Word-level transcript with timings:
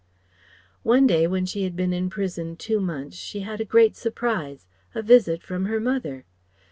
One 0.81 1.05
day 1.05 1.27
when 1.27 1.45
she 1.45 1.61
had 1.61 1.75
been 1.75 1.93
in 1.93 2.09
prison 2.09 2.55
two 2.55 2.79
months 2.79 3.15
she 3.15 3.41
had 3.41 3.61
a 3.61 3.65
great 3.65 3.95
surprise 3.95 4.65
a 4.95 5.03
visit 5.03 5.43
from 5.43 5.65
her 5.65 5.79
mother. 5.79 6.25